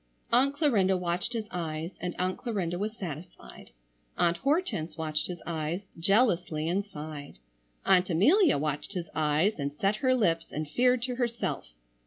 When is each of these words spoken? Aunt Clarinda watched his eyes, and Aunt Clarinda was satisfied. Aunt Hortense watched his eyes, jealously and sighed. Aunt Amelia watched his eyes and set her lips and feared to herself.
Aunt 0.31 0.55
Clarinda 0.55 0.97
watched 0.97 1.33
his 1.33 1.47
eyes, 1.51 1.91
and 2.01 2.15
Aunt 2.17 2.39
Clarinda 2.39 2.79
was 2.79 2.97
satisfied. 2.97 3.69
Aunt 4.17 4.37
Hortense 4.37 4.97
watched 4.97 5.27
his 5.27 5.43
eyes, 5.45 5.81
jealously 5.99 6.67
and 6.67 6.83
sighed. 6.83 7.37
Aunt 7.85 8.09
Amelia 8.09 8.57
watched 8.57 8.93
his 8.93 9.11
eyes 9.13 9.59
and 9.59 9.71
set 9.71 9.97
her 9.97 10.15
lips 10.15 10.51
and 10.51 10.67
feared 10.67 11.03
to 11.03 11.17
herself. 11.17 11.73